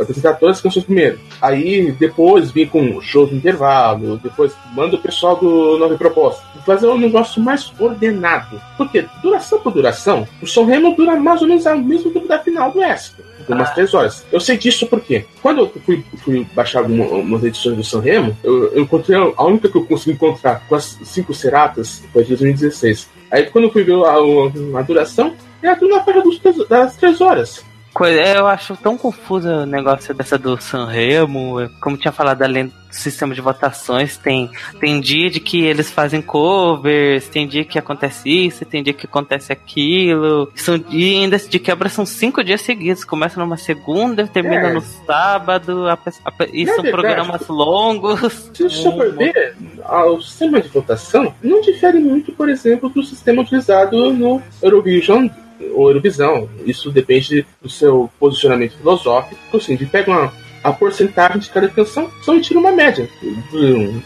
apresentar 0.00 0.34
todas 0.34 0.56
as 0.56 0.62
canções 0.62 0.84
primeiro. 0.84 1.18
Aí 1.40 1.92
depois 1.92 2.50
vir 2.50 2.68
com 2.68 3.00
show 3.00 3.26
de 3.26 3.34
intervalo, 3.34 4.18
depois 4.18 4.52
manda 4.74 4.96
o 4.96 5.00
pessoal 5.00 5.36
do 5.36 5.78
Nova 5.78 5.96
Proposta. 5.96 6.42
Fazer 6.66 6.86
um 6.86 6.98
negócio 6.98 7.42
mais 7.42 7.72
ordenado. 7.78 8.60
Porque 8.76 9.06
duração 9.22 9.58
por 9.60 9.72
duração, 9.72 10.28
o 10.42 10.46
São 10.46 10.66
Remo 10.66 10.94
dura 10.94 11.16
mais 11.16 11.40
ou 11.40 11.48
menos 11.48 11.64
o 11.64 11.78
mesmo 11.78 12.10
tempo 12.10 12.28
da 12.28 12.38
final 12.38 12.70
do 12.70 12.82
ESC. 12.82 13.29
Umas 13.54 13.74
três 13.74 13.94
horas. 13.94 14.24
Eu 14.30 14.40
sei 14.40 14.56
disso 14.56 14.86
porque 14.86 15.24
quando 15.42 15.60
eu 15.60 15.72
fui, 15.84 16.04
fui 16.18 16.46
baixar 16.54 16.80
algum 16.80 17.02
umas 17.02 17.44
edições 17.44 17.76
do 17.76 17.84
Sanremo, 17.84 18.36
eu, 18.42 18.72
eu 18.72 18.82
encontrei 18.82 19.16
a 19.16 19.44
única 19.44 19.68
que 19.68 19.76
eu 19.76 19.86
consegui 19.86 20.12
encontrar 20.12 20.66
com 20.68 20.74
as 20.74 20.98
cinco 21.04 21.34
seratas 21.34 22.02
foi 22.12 22.22
de 22.22 22.30
2016. 22.30 23.08
Aí 23.30 23.46
quando 23.46 23.64
eu 23.64 23.72
fui 23.72 23.84
ver 23.84 23.94
a, 23.94 24.12
a, 24.12 24.80
a 24.80 24.82
duração, 24.82 25.34
era 25.62 25.76
tudo 25.76 25.94
na 25.94 26.02
faixa 26.02 26.22
das 26.68 26.96
três 26.96 27.20
horas 27.20 27.69
coisa. 27.92 28.20
Eu 28.20 28.46
acho 28.46 28.76
tão 28.76 28.96
confuso 28.96 29.48
o 29.48 29.66
negócio 29.66 30.14
dessa 30.14 30.38
do 30.38 30.60
Sanremo. 30.60 31.68
Como 31.80 31.96
tinha 31.96 32.12
falado 32.12 32.42
além 32.42 32.66
do 32.66 32.72
sistema 32.90 33.34
de 33.34 33.40
votações, 33.40 34.16
tem, 34.16 34.50
tem 34.78 35.00
dia 35.00 35.30
de 35.30 35.40
que 35.40 35.64
eles 35.64 35.90
fazem 35.90 36.20
covers, 36.20 37.28
tem 37.28 37.46
dia 37.46 37.64
que 37.64 37.78
acontece 37.78 38.28
isso, 38.28 38.64
tem 38.64 38.82
dia 38.82 38.92
que 38.92 39.06
acontece 39.06 39.52
aquilo. 39.52 40.50
São, 40.54 40.82
e 40.90 41.20
ainda 41.20 41.38
de 41.38 41.58
quebra 41.58 41.88
são 41.88 42.04
cinco 42.06 42.42
dias 42.42 42.60
seguidos. 42.60 43.04
Começa 43.04 43.38
numa 43.38 43.56
segunda, 43.56 44.26
termina 44.26 44.68
é. 44.68 44.72
no 44.72 44.80
sábado. 44.80 45.88
A, 45.88 45.94
a, 45.94 46.32
e 46.52 46.66
são 46.66 46.84
programas 46.84 47.46
longos. 47.48 48.50
Se 48.54 48.64
você 48.64 48.82
for 48.82 49.12
ver, 49.16 49.56
o 49.88 50.20
sistema 50.20 50.60
de 50.60 50.68
votação 50.68 51.34
não 51.42 51.60
difere 51.60 51.98
muito, 51.98 52.32
por 52.32 52.48
exemplo, 52.48 52.88
do 52.88 53.02
sistema 53.02 53.42
utilizado 53.42 54.12
no 54.12 54.42
Eurovision 54.62 55.28
ou 55.74 55.88
Eurovisão. 55.88 56.48
Isso 56.64 56.90
depende 56.90 57.46
do 57.60 57.68
seu 57.68 58.10
posicionamento 58.18 58.76
filosófico. 58.76 59.56
Assim, 59.56 59.76
de 59.76 59.86
pega 59.86 60.10
uma, 60.10 60.32
a 60.62 60.72
porcentagem 60.72 61.38
de 61.38 61.50
cada 61.50 61.68
canção, 61.68 62.10
só 62.22 62.34
e 62.34 62.40
tira 62.40 62.60
uma 62.60 62.72
média. 62.72 63.08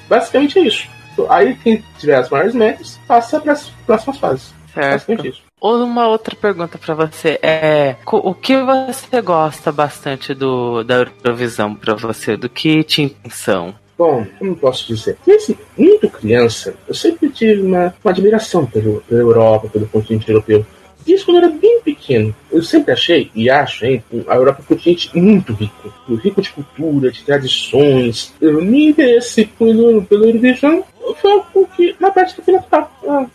Basicamente 0.08 0.58
é 0.58 0.62
isso. 0.62 0.88
Aí 1.28 1.54
quem 1.56 1.82
tiver 1.98 2.16
as 2.16 2.28
maiores 2.28 2.54
médias 2.54 3.00
passa 3.06 3.40
para 3.40 3.52
as 3.52 3.68
próximas 3.86 4.18
fases. 4.18 4.54
Certo. 4.72 4.90
Basicamente 4.90 5.28
isso. 5.28 5.42
Ou 5.60 5.82
uma 5.82 6.08
outra 6.08 6.36
pergunta 6.36 6.76
pra 6.76 6.94
você 6.94 7.38
é 7.42 7.96
o 8.06 8.34
que 8.34 8.54
você 8.62 9.22
gosta 9.22 9.72
bastante 9.72 10.34
do 10.34 10.82
da 10.82 11.06
Eurovisão 11.24 11.74
pra 11.74 11.94
você? 11.94 12.36
Do 12.36 12.50
que 12.50 12.84
tinha 12.84 13.06
intenção? 13.06 13.74
Bom, 13.96 14.26
como 14.38 14.56
posso 14.56 14.88
dizer? 14.88 15.16
Desde 15.24 15.56
muito 15.78 16.10
criança, 16.10 16.74
eu 16.86 16.94
sempre 16.94 17.30
tive 17.30 17.62
uma, 17.62 17.94
uma 18.04 18.10
admiração 18.10 18.66
pelo, 18.66 19.00
pela 19.02 19.20
Europa, 19.20 19.68
pelo 19.68 19.86
continente 19.86 20.28
europeu. 20.28 20.66
Isso 21.06 21.24
quando 21.26 21.38
eu 21.38 21.44
era 21.44 21.52
bem 21.52 21.80
pequeno. 21.82 22.34
Eu 22.50 22.62
sempre 22.62 22.92
achei, 22.92 23.30
e 23.34 23.50
acho, 23.50 23.84
hein, 23.84 24.02
a 24.26 24.34
Europa 24.36 24.60
é 24.60 24.62
um 24.62 24.66
continente 24.66 25.10
muito 25.16 25.52
rico. 25.52 25.92
Rico 26.22 26.40
de 26.42 26.50
cultura, 26.50 27.10
de 27.10 27.22
tradições. 27.22 28.32
O 28.40 28.46
meu 28.62 28.88
interesse 28.90 29.44
pelo, 29.58 30.02
pelo 30.04 30.24
Eurovision 30.26 30.80
foi 31.20 31.32
algo 31.32 31.68
que, 31.76 31.94
na 32.00 32.10
prática, 32.10 32.42
foi 32.42 32.54
natural. 32.54 32.90
Ah. 33.06 33.26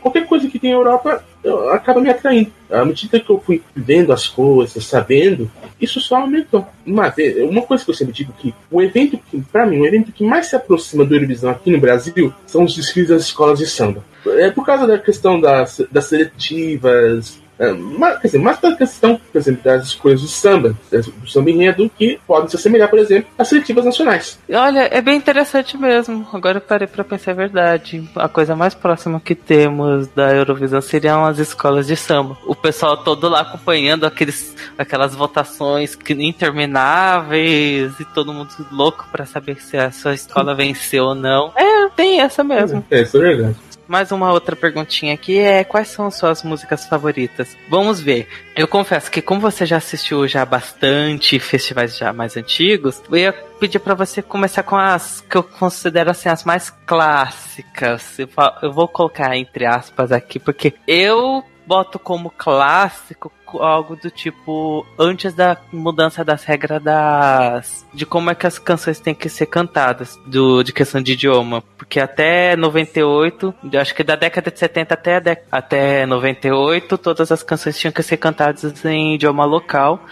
Qualquer 0.00 0.26
coisa 0.26 0.48
que 0.48 0.58
tem 0.58 0.70
na 0.70 0.76
Europa 0.76 1.24
eu- 1.42 1.70
acaba 1.70 2.00
me 2.00 2.08
atraindo. 2.08 2.52
À 2.70 2.84
medida 2.84 3.18
que 3.18 3.28
eu 3.30 3.40
fui 3.44 3.60
vendo 3.74 4.12
as 4.12 4.28
coisas, 4.28 4.84
sabendo, 4.84 5.50
isso 5.80 6.00
só 6.00 6.16
aumentou. 6.18 6.64
Uma, 6.86 7.08
vez- 7.08 7.36
uma 7.50 7.62
coisa 7.62 7.84
que 7.84 7.90
eu 7.90 7.94
sempre 7.94 8.12
digo 8.14 8.32
que 8.38 8.54
o 8.70 8.80
evento 8.80 9.18
que, 9.30 9.40
pra 9.52 9.66
mim, 9.66 9.78
o 9.80 9.86
evento 9.86 10.12
que 10.12 10.22
mais 10.24 10.46
se 10.46 10.54
aproxima 10.56 11.04
do 11.04 11.14
Eurovisão 11.14 11.50
aqui 11.50 11.70
no 11.70 11.80
Brasil 11.80 12.32
são 12.46 12.62
os 12.64 12.74
desfiles 12.76 13.08
das 13.08 13.22
escolas 13.22 13.58
de 13.58 13.66
samba. 13.66 14.04
É 14.32 14.50
por 14.50 14.64
causa 14.64 14.86
da 14.86 14.98
questão 14.98 15.40
das, 15.40 15.80
das 15.90 16.04
seletivas, 16.06 17.40
é, 17.58 17.72
mas, 17.72 18.18
quer 18.20 18.26
dizer, 18.28 18.38
mais 18.38 18.58
da 18.60 18.76
questão, 18.76 19.18
por 19.32 19.38
exemplo, 19.38 19.62
das 19.64 19.86
escolhas 19.86 20.20
do 20.20 20.28
samba, 20.28 20.76
do 20.90 21.26
samba 21.30 21.50
enredo, 21.50 21.90
que 21.96 22.20
podem 22.26 22.50
se 22.50 22.56
assemelhar, 22.56 22.90
por 22.90 22.98
exemplo, 22.98 23.30
às 23.38 23.48
seletivas 23.48 23.82
nacionais. 23.82 24.38
Olha, 24.52 24.88
é 24.92 25.00
bem 25.00 25.16
interessante 25.16 25.74
mesmo. 25.78 26.26
Agora 26.34 26.58
eu 26.58 26.60
parei 26.60 26.86
pra 26.86 27.02
pensar, 27.02 27.30
é 27.30 27.34
verdade. 27.34 28.06
A 28.14 28.28
coisa 28.28 28.54
mais 28.54 28.74
próxima 28.74 29.18
que 29.18 29.34
temos 29.34 30.06
da 30.08 30.34
Eurovisão 30.34 30.82
seriam 30.82 31.24
as 31.24 31.38
escolas 31.38 31.86
de 31.86 31.96
samba. 31.96 32.36
O 32.46 32.54
pessoal 32.54 32.98
todo 32.98 33.26
lá 33.26 33.40
acompanhando 33.40 34.04
aqueles, 34.04 34.54
aquelas 34.76 35.14
votações 35.14 35.94
que- 35.94 36.12
intermináveis 36.12 37.98
e 37.98 38.04
todo 38.04 38.34
mundo 38.34 38.50
louco 38.70 39.06
pra 39.10 39.24
saber 39.24 39.60
se 39.62 39.76
a 39.78 39.90
sua 39.90 40.12
escola 40.14 40.54
venceu 40.54 41.04
ou 41.06 41.14
não. 41.14 41.52
É, 41.56 41.88
tem 41.96 42.20
essa 42.20 42.44
mesmo. 42.44 42.84
É, 42.90 43.00
isso 43.00 43.16
é 43.16 43.20
verdade. 43.20 43.56
Mais 43.88 44.10
uma 44.10 44.32
outra 44.32 44.56
perguntinha 44.56 45.14
aqui 45.14 45.38
é 45.38 45.62
quais 45.62 45.88
são 45.88 46.06
as 46.06 46.16
suas 46.16 46.42
músicas 46.42 46.86
favoritas? 46.86 47.56
Vamos 47.68 48.00
ver. 48.00 48.28
Eu 48.56 48.66
confesso 48.66 49.10
que 49.10 49.22
como 49.22 49.40
você 49.40 49.64
já 49.64 49.76
assistiu 49.76 50.26
já 50.26 50.44
bastante 50.44 51.38
festivais 51.38 51.96
já 51.96 52.12
mais 52.12 52.36
antigos, 52.36 53.00
eu 53.08 53.16
ia 53.16 53.32
pedir 53.32 53.78
pra 53.78 53.94
você 53.94 54.20
começar 54.22 54.64
com 54.64 54.76
as 54.76 55.20
que 55.20 55.36
eu 55.36 55.42
considero 55.42 56.10
assim 56.10 56.28
as 56.28 56.44
mais 56.44 56.70
clássicas. 56.84 58.18
Eu 58.62 58.72
vou 58.72 58.88
colocar 58.88 59.36
entre 59.36 59.64
aspas 59.64 60.10
aqui 60.10 60.40
porque 60.40 60.74
eu 60.86 61.44
boto 61.66 61.98
como 61.98 62.30
clássico 62.30 63.32
algo 63.60 63.96
do 63.96 64.10
tipo 64.10 64.86
antes 64.98 65.32
da 65.34 65.56
mudança 65.72 66.24
das 66.24 66.44
regras 66.44 66.82
das 66.82 67.86
de 67.94 68.04
como 68.04 68.30
é 68.30 68.34
que 68.34 68.46
as 68.46 68.58
canções 68.58 68.98
têm 69.00 69.14
que 69.14 69.28
ser 69.28 69.46
cantadas 69.46 70.18
do 70.26 70.62
de 70.62 70.72
questão 70.72 71.00
de 71.02 71.12
idioma 71.12 71.62
porque 71.78 72.00
até 72.00 72.56
98 72.56 73.54
eu 73.72 73.80
acho 73.80 73.94
que 73.94 74.02
da 74.02 74.16
década 74.16 74.50
de 74.50 74.58
70 74.58 74.94
até 74.94 75.16
a 75.16 75.20
dec- 75.20 75.44
até 75.50 76.06
98 76.06 76.98
todas 76.98 77.30
as 77.32 77.42
canções 77.42 77.78
tinham 77.78 77.92
que 77.92 78.02
ser 78.02 78.16
cantadas 78.16 78.84
em 78.84 79.14
idioma 79.14 79.44
local 79.44 80.04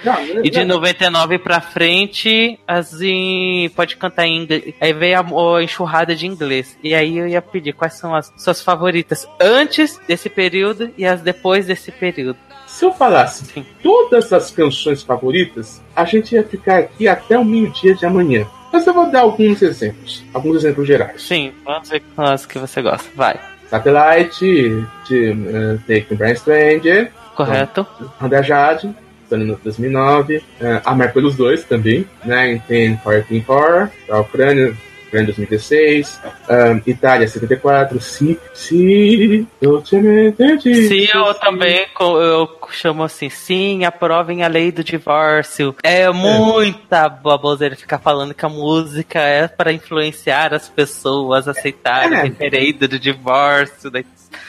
e 0.43 0.51
de 0.51 0.65
99 0.65 1.39
pra 1.39 1.61
frente, 1.61 2.59
as 2.67 3.01
em... 3.01 3.69
pode 3.71 3.97
cantar 3.97 4.27
em 4.27 4.43
inglês. 4.43 4.75
Aí 4.81 4.93
veio 4.93 5.19
a, 5.19 5.57
a 5.59 5.63
enxurrada 5.63 6.15
de 6.15 6.27
inglês. 6.27 6.79
E 6.83 6.95
aí 6.95 7.19
eu 7.19 7.27
ia 7.27 7.43
pedir 7.43 7.73
quais 7.73 7.95
são 7.95 8.15
as 8.15 8.33
suas 8.37 8.63
favoritas 8.63 9.27
antes 9.41 9.99
desse 10.07 10.29
período 10.29 10.91
e 10.97 11.05
as 11.07 11.21
depois 11.21 11.67
desse 11.67 11.91
período. 11.91 12.39
Se 12.75 12.85
eu 12.85 12.93
falasse 12.93 13.45
Sim. 13.45 13.65
todas 13.81 14.33
as 14.33 14.51
canções 14.51 15.01
favoritas, 15.01 15.81
a 15.95 16.05
gente 16.05 16.35
ia 16.35 16.43
ficar 16.43 16.79
aqui 16.79 17.07
até 17.07 17.39
o 17.39 17.45
meio-dia 17.45 17.95
de 17.95 18.05
amanhã. 18.05 18.45
Mas 18.73 18.85
eu 18.85 18.93
vou 18.93 19.09
dar 19.09 19.21
alguns 19.21 19.63
exemplos, 19.63 20.25
alguns 20.35 20.57
exemplos 20.57 20.85
gerais. 20.85 21.23
Sim, 21.23 21.53
vamos 21.65 21.89
ver 21.89 22.03
quais 22.17 22.31
as 22.33 22.47
que 22.47 22.59
você 22.59 22.83
gosta. 22.83 23.09
Vai. 23.15 23.39
Satellite, 23.71 24.85
de 25.07 25.31
uh, 25.31 25.79
Take 25.87 26.17
Brain 26.17 26.35
Stranger, 26.35 27.13
Correto? 27.37 27.87
Randa 28.21 28.43
Jade, 28.43 28.93
Sony 29.29 29.57
2009, 29.63 30.39
uh, 30.39 30.43
Amar 30.85 31.13
pelos 31.13 31.37
dois 31.37 31.63
também, 31.63 32.05
né, 32.25 32.61
tem 32.67 32.99
Fighting 32.99 33.43
For, 33.43 33.89
da 34.09 34.19
Ucrânia, 34.19 34.75
Ucrânia 35.15 35.27
2016, 35.27 36.21
um, 36.51 36.91
Itália 36.91 37.29
74, 37.29 38.01
Si, 38.01 38.39
Si, 38.53 39.47
dolcemente 39.63 40.89
Sim, 40.89 41.07
eu 41.15 41.33
também 41.35 41.87
eu 42.01 42.49
chamo 42.73 43.03
assim, 43.03 43.29
sim, 43.31 43.85
aprovem 43.85 44.43
a 44.43 44.49
lei 44.49 44.71
do 44.73 44.83
divórcio. 44.85 45.75
É 45.83 46.09
muita 46.11 47.09
baboseira 47.09 47.77
ficar 47.77 47.99
falando 47.99 48.35
que 48.35 48.45
a 48.45 48.49
música 48.49 49.19
é 49.21 49.47
para 49.49 49.73
influenciar 49.73 50.53
as 50.55 50.69
pessoas 50.69 51.47
a 51.49 51.53
aceitarem 51.53 52.19
É. 52.19 52.23
o 52.23 52.25
referendo 52.25 52.89
do 52.89 52.99
divórcio. 52.99 53.91
da- 53.91 54.03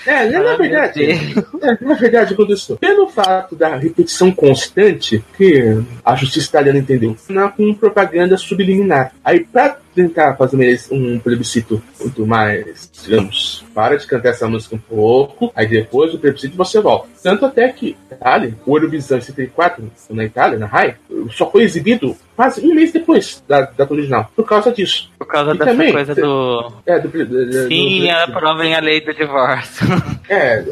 É, 0.05 0.25
na 0.29 0.51
Ah, 0.53 0.55
verdade, 0.57 1.03
é, 1.03 1.77
na 1.81 1.93
verdade, 1.93 2.33
aconteceu. 2.33 2.75
Pelo 2.77 3.07
fato 3.07 3.55
da 3.55 3.75
repetição 3.75 4.31
constante 4.31 5.23
que 5.37 5.63
a 6.03 6.15
justiça 6.15 6.47
italiana 6.49 6.79
entendeu, 6.79 7.15
na, 7.29 7.49
com 7.49 7.71
propaganda 7.73 8.35
subliminar. 8.37 9.11
Aí, 9.23 9.41
pra 9.45 9.77
tentar 9.93 10.35
fazer 10.35 10.57
um 10.91 11.15
um 11.15 11.19
plebiscito 11.19 11.81
muito 11.99 12.25
mais, 12.25 12.89
digamos, 13.03 13.63
para 13.73 13.95
de 13.97 14.05
cantar 14.07 14.29
essa 14.29 14.47
música 14.47 14.75
um 14.75 14.79
pouco, 14.79 15.51
aí 15.55 15.67
depois 15.67 16.11
do 16.11 16.19
plebiscito 16.19 16.57
você 16.57 16.79
volta. 16.81 17.07
Tanto 17.23 17.45
até 17.45 17.69
que 17.69 17.95
Itália, 18.11 18.53
o 18.65 18.75
Eurovisão 18.77 19.17
em 19.17 19.21
74, 19.21 19.91
na 20.09 20.23
Itália, 20.23 20.59
na 20.59 20.65
RAI, 20.65 20.95
só 21.31 21.49
foi 21.49 21.63
exibido 21.63 22.15
quase 22.35 22.65
um 22.65 22.73
mês 22.75 22.91
depois 22.91 23.43
da 23.47 23.61
data 23.61 23.93
original, 23.93 24.29
por 24.35 24.45
causa 24.45 24.71
disso. 24.71 25.09
Por 25.17 25.25
causa 25.27 25.53
E 25.53 25.57
dessa 25.57 25.71
também, 25.71 25.91
coisa 25.93 26.13
do. 26.15 26.71
É, 26.85 26.99
do, 26.99 27.07
do- 27.09 27.67
Sim, 27.67 28.01
do- 28.01 28.11
aprovem 28.11 28.75
a 28.75 28.79
lei 28.79 29.01
do 29.01 29.13
divórcio. 29.13 29.87
É, 30.27 30.63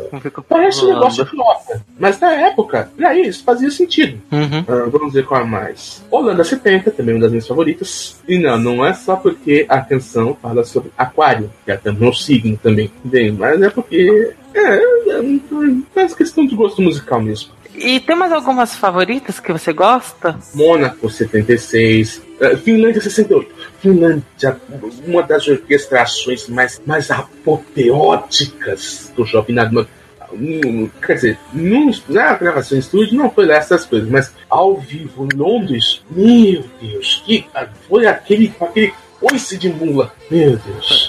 Parece 0.50 0.84
um 0.84 0.90
negócio 0.96 1.24
idiota. 1.28 1.86
Mas 2.00 2.20
na 2.20 2.32
época, 2.34 2.90
pra 2.98 3.14
isso 3.16 3.44
fazia 3.44 3.70
sentido. 3.70 4.20
Uhum. 4.32 4.66
Ah, 4.68 4.90
vamos 4.90 5.14
ver 5.14 5.26
qual 5.28 5.42
é 5.42 5.46
mais. 5.46 6.04
Holanda 6.10 6.44
70, 6.44 6.90
também 6.90 7.14
uma 7.14 7.22
das 7.22 7.30
minhas 7.30 7.48
favoritas. 7.48 8.20
E 8.28 8.40
não, 8.40 8.58
não 8.58 8.84
é 8.84 8.94
só 8.96 9.16
porque 9.16 9.64
a 9.70 9.80
canção 9.80 10.36
fala 10.42 10.64
sobre 10.64 10.92
aquário, 10.98 11.52
que 11.64 11.72
é 11.72 11.78
também 11.78 12.10
um 12.10 12.14
signo 12.14 12.58
também. 12.58 12.92
Bem, 13.04 13.32
mas 13.32 13.62
é 13.62 13.70
porque. 13.70 14.34
É, 14.54 14.60
é, 14.60 15.20
é 15.20 15.22
mais 15.96 16.16
questão 16.16 16.46
de 16.46 16.56
gosto 16.56 16.82
musical 16.82 17.22
mesmo. 17.22 17.52
E 17.76 18.00
tem 18.00 18.16
mais 18.16 18.32
algumas 18.32 18.76
favoritas 18.76 19.40
que 19.40 19.52
você 19.52 19.74
gosta? 19.74 20.38
Mônaco 20.54 21.10
76, 21.10 22.22
eh, 22.40 22.56
Finlândia 22.58 23.02
68. 23.02 23.52
Finlândia, 23.82 24.62
uma 25.08 25.24
das 25.24 25.48
orquestrações 25.48 26.48
mais, 26.48 26.80
mais 26.86 27.10
apoteóticas 27.10 29.12
do 29.16 29.26
Jovem 29.26 29.56
Nagman. 29.56 29.88
Hum, 30.34 30.90
Quer 31.06 31.14
dizer, 31.16 31.40
num, 31.52 31.92
na 32.10 32.34
gravação 32.36 32.78
em 32.78 32.80
estúdio 32.80 33.18
não 33.18 33.30
foi 33.30 33.46
lá 33.46 33.56
essas 33.56 33.86
coisas, 33.86 34.10
mas 34.10 34.32
ao 34.50 34.78
vivo 34.78 35.28
em 35.32 35.36
Londres, 35.36 36.04
meu 36.10 36.64
Deus, 36.82 37.24
que 37.26 37.46
foi 37.88 38.08
aquele, 38.08 38.54
aquele 38.60 38.94
coice 39.20 39.58
de 39.58 39.70
mula. 39.70 40.14
Meu 40.30 40.58
Deus. 40.58 41.03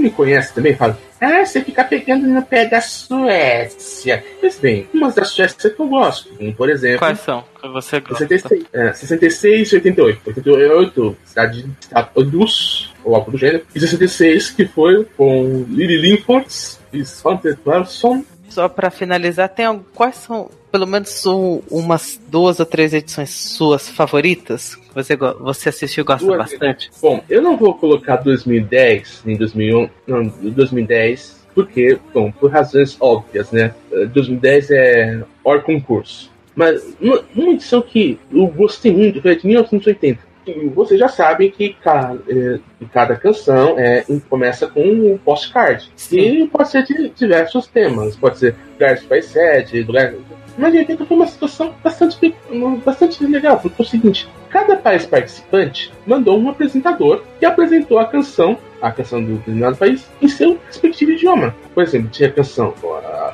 Me 0.00 0.10
conhece 0.10 0.54
também 0.54 0.74
fala, 0.74 0.98
ah, 1.20 1.44
você 1.44 1.60
fica 1.62 1.84
pegando 1.84 2.26
no 2.26 2.42
pé 2.42 2.66
da 2.66 2.80
Suécia. 2.80 4.24
Pois 4.40 4.58
bem, 4.58 4.88
umas 4.94 5.14
da 5.14 5.24
Suécia 5.24 5.68
que 5.70 5.80
eu 5.80 5.88
gosto, 5.88 6.34
como 6.36 6.54
por 6.54 6.70
exemplo. 6.70 6.98
Quais 7.00 7.20
são 7.20 7.44
que 7.60 7.68
você 7.68 8.00
gosta? 8.00 8.26
66, 8.26 8.66
é, 8.72 8.92
66 8.92 9.72
e 9.72 9.74
88. 9.76 10.20
88, 10.26 11.16
Cidade 11.24 11.62
de 11.62 11.70
Status, 11.82 12.94
ou 13.04 13.14
algo 13.14 13.30
do 13.30 13.38
gênero. 13.38 13.64
E 13.74 13.80
66, 13.80 14.50
que 14.50 14.66
foi 14.66 15.04
com 15.16 15.64
Lily 15.68 15.98
Linford 15.98 16.46
e 16.92 17.04
Santa 17.04 17.54
Clarkson. 17.62 18.24
Só 18.48 18.68
pra 18.68 18.90
finalizar, 18.90 19.48
tem 19.50 19.66
algum- 19.66 19.84
quais 19.94 20.16
são, 20.16 20.50
pelo 20.70 20.86
menos 20.86 21.24
um- 21.26 21.60
umas 21.70 22.20
duas 22.28 22.60
ou 22.60 22.66
três 22.66 22.94
edições 22.94 23.30
suas 23.30 23.88
favoritas? 23.88 24.78
Você, 24.94 25.16
você 25.16 25.68
assistiu 25.68 26.02
e 26.02 26.04
gosta 26.04 26.26
Duas 26.26 26.38
bastante? 26.38 26.90
Bom, 27.00 27.22
eu 27.28 27.40
não 27.42 27.56
vou 27.56 27.74
colocar 27.74 28.16
2010 28.16 29.22
nem 29.24 29.36
2001, 29.36 29.88
não, 30.06 30.26
2010, 30.26 31.40
porque, 31.54 31.98
bom, 32.14 32.30
por 32.30 32.50
razões 32.50 32.96
óbvias, 33.00 33.50
né? 33.50 33.74
Eh, 33.92 34.06
2010 34.06 34.70
é 34.70 35.20
hora 35.44 35.60
concurso. 35.60 36.30
Mas 36.54 36.82
uma, 37.00 37.22
uma 37.34 37.50
edição 37.50 37.80
que 37.82 38.18
eu 38.32 38.46
gostei 38.48 38.92
muito 38.92 39.20
foi 39.22 39.36
de 39.36 39.46
1980. 39.46 40.30
E 40.46 40.66
vocês 40.68 40.98
já 40.98 41.08
sabem 41.08 41.50
que 41.50 41.74
cada, 41.82 42.18
eh, 42.28 42.58
cada 42.92 43.14
canção 43.14 43.78
é, 43.78 44.04
começa 44.28 44.66
com 44.66 44.82
um 44.82 45.18
postcard. 45.18 45.88
Sim. 45.94 46.18
E 46.42 46.46
pode 46.48 46.70
ser 46.70 46.82
de 46.84 47.10
diversos 47.10 47.66
temas. 47.66 48.16
Pode 48.16 48.38
ser 48.38 48.56
lugares 48.72 49.02
de 49.02 49.06
país 49.06 49.26
sede, 49.26 49.82
lugar, 49.82 50.14
Mas 50.60 50.74
em 50.74 50.78
80 50.80 51.06
foi 51.06 51.16
uma 51.16 51.26
situação 51.26 51.74
bastante, 51.82 52.34
bastante 52.84 53.24
legal, 53.24 53.58
porque 53.58 53.80
é 53.80 53.84
o 53.84 53.88
seguinte: 53.88 54.28
cada 54.50 54.76
país 54.76 55.06
participante 55.06 55.90
mandou 56.06 56.38
um 56.38 56.50
apresentador 56.50 57.22
que 57.38 57.46
apresentou 57.46 57.98
a 57.98 58.04
canção, 58.04 58.58
a 58.82 58.92
canção 58.92 59.24
do 59.24 59.36
determinado 59.36 59.76
país, 59.76 60.06
em 60.20 60.28
seu 60.28 60.58
respectivo 60.66 61.12
idioma. 61.12 61.54
Por 61.74 61.82
exemplo, 61.82 62.10
tinha 62.10 62.28
a 62.28 62.32
canção, 62.32 62.74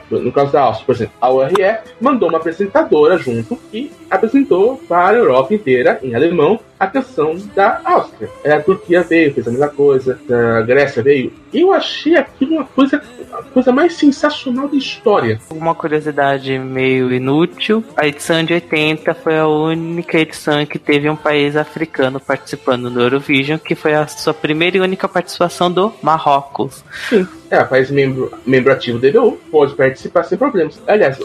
no 0.08 0.30
caso 0.30 0.52
da 0.52 0.62
Áustria, 0.62 0.86
por 0.86 0.94
exemplo, 0.94 1.14
a 1.20 1.32
URF 1.32 1.80
mandou 2.00 2.28
uma 2.28 2.38
apresentadora 2.38 3.18
junto 3.18 3.58
e 3.72 3.90
apresentou 4.08 4.76
para 4.88 5.08
a 5.08 5.14
Europa 5.14 5.52
inteira, 5.52 5.98
em 6.04 6.14
alemão, 6.14 6.60
a 6.78 6.86
canção 6.86 7.36
da 7.54 7.80
Áustria. 7.84 8.28
A 8.44 8.60
Turquia 8.60 9.02
veio, 9.02 9.32
fez 9.32 9.46
a 9.46 9.50
mesma 9.50 9.68
coisa, 9.68 10.18
a 10.30 10.62
Grécia 10.62 11.02
veio. 11.02 11.32
Eu 11.52 11.72
achei 11.72 12.16
aquilo 12.16 12.56
uma 12.56 12.64
coisa, 12.64 13.02
a 13.32 13.42
coisa 13.42 13.72
mais 13.72 13.94
sensacional 13.94 14.68
da 14.68 14.76
história. 14.76 15.40
Uma 15.50 15.74
curiosidade 15.74 16.58
meio 16.58 17.12
inútil: 17.12 17.82
a 17.96 18.06
edição 18.06 18.44
de 18.44 18.52
80 18.54 19.14
foi 19.14 19.38
a 19.38 19.46
única 19.46 20.18
edição 20.18 20.60
em 20.60 20.66
que 20.66 20.78
teve 20.78 21.08
um 21.08 21.16
país 21.16 21.56
africano 21.56 22.20
participando 22.20 22.90
do 22.90 23.00
Eurovision, 23.00 23.58
que 23.58 23.74
foi 23.74 23.94
a 23.94 24.06
sua 24.06 24.34
primeira 24.34 24.76
e 24.76 24.80
única 24.80 25.08
participação 25.08 25.70
do 25.70 25.92
Marrocos. 26.02 26.84
Sim. 27.08 27.26
É, 27.48 27.62
país 27.62 27.90
membro, 27.90 28.32
membro 28.44 28.72
ativo 28.72 28.98
da 28.98 29.08
EBU 29.08 29.38
pode 29.50 29.74
participar 29.74 30.24
sem 30.24 30.36
problemas. 30.36 30.82
Aliás, 30.86 31.16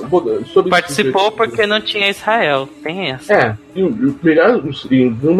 sobre 0.53 0.69
Participou 0.69 1.31
porque 1.31 1.65
não 1.65 1.81
tinha 1.81 2.09
Israel. 2.09 2.69
Tem 2.83 3.11
essa. 3.11 3.33
É, 3.33 3.57
e, 3.75 3.81
melhor, 4.21 4.61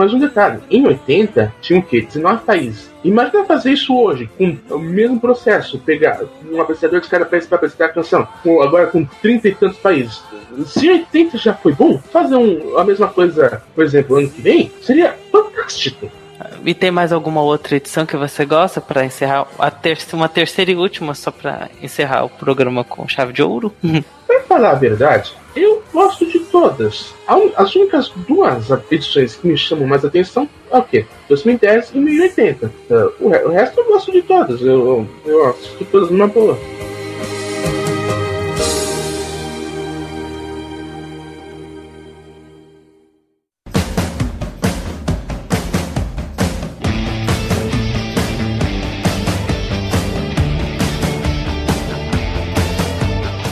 mais 0.02 0.14
um 0.14 0.20
detalhe: 0.20 0.60
em 0.70 0.86
80 0.88 1.54
tinha 1.62 1.80
o 1.80 1.84
quê? 1.84 2.02
19 2.02 2.44
países. 2.44 2.90
Imagina 3.04 3.46
fazer 3.46 3.74
isso 3.74 3.96
hoje, 3.96 4.30
com 4.38 4.76
o 4.76 4.80
mesmo 4.80 5.20
processo, 5.20 5.78
pegar 5.80 6.22
um 6.52 6.60
apreciador 6.60 7.02
de 7.02 7.08
cada 7.08 7.26
país 7.26 7.46
para 7.46 7.58
apresentar 7.58 7.86
a 7.86 7.90
canção, 7.90 8.28
com, 8.44 8.62
agora 8.62 8.88
com 8.88 9.06
30 9.06 9.48
e 9.48 9.56
tantos 9.56 9.78
países. 9.78 10.24
Se 10.66 10.90
80 10.90 11.38
já 11.38 11.54
foi 11.54 11.74
bom, 11.74 11.98
fazer 11.98 12.36
um, 12.36 12.78
a 12.78 12.84
mesma 12.84 13.08
coisa, 13.08 13.62
por 13.76 13.84
exemplo, 13.84 14.18
ano 14.18 14.30
que 14.30 14.42
vem, 14.42 14.72
seria 14.82 15.16
fantástico. 15.32 16.12
E 16.66 16.74
tem 16.74 16.92
mais 16.92 17.12
alguma 17.12 17.42
outra 17.42 17.76
edição 17.76 18.06
que 18.06 18.18
você 18.18 18.46
gosta 18.46 18.80
para 18.80 19.06
encerrar? 19.06 19.48
A 19.58 19.72
ter 19.72 19.98
uma 20.14 20.30
terceira 20.30 20.72
e 20.72 20.76
última, 20.76 21.14
só 21.14 21.32
para 21.32 21.70
encerrar 21.82 22.26
o 22.26 22.30
programa 22.30 22.84
com 22.84 23.08
chave 23.08 23.34
de 23.34 23.42
ouro? 23.42 23.74
Pra 24.28 24.44
falar 24.44 24.72
a 24.72 24.76
verdade, 24.76 25.34
eu 25.56 25.84
gosto 25.92 26.26
de 26.26 26.40
todas. 26.40 27.14
As 27.58 27.76
únicas 27.76 28.10
duas 28.28 28.70
edições 28.90 29.36
que 29.36 29.46
me 29.46 29.58
chamam 29.58 29.86
mais 29.86 30.06
atenção 30.06 30.48
é 30.72 30.78
o 30.78 30.84
quê? 30.84 31.06
2010 31.28 31.92
e 31.94 31.98
1080. 31.98 32.72
O 33.20 33.50
resto 33.50 33.82
eu 33.82 33.86
gosto 33.86 34.12
de 34.12 34.22
todas. 34.22 34.62
Eu, 34.62 35.06
eu 35.26 35.50
assisto 35.50 35.84
todas 35.86 36.10
numa 36.10 36.28
boa. 36.28 36.58